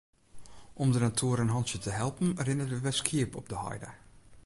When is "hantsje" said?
1.47-1.77